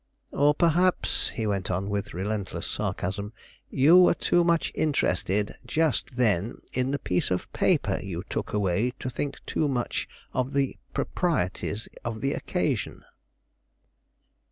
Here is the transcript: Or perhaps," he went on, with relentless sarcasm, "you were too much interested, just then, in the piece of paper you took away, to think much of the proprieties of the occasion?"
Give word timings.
Or 0.31 0.55
perhaps," 0.55 1.29
he 1.29 1.45
went 1.45 1.69
on, 1.69 1.87
with 1.87 2.11
relentless 2.15 2.65
sarcasm, 2.65 3.33
"you 3.69 3.95
were 3.97 4.15
too 4.15 4.43
much 4.43 4.71
interested, 4.73 5.53
just 5.63 6.15
then, 6.17 6.59
in 6.73 6.89
the 6.89 6.97
piece 6.97 7.29
of 7.29 7.53
paper 7.53 7.99
you 8.01 8.23
took 8.27 8.51
away, 8.51 8.93
to 8.97 9.11
think 9.11 9.37
much 9.55 10.09
of 10.33 10.53
the 10.53 10.77
proprieties 10.91 11.87
of 12.03 12.21
the 12.21 12.33
occasion?" 12.33 13.03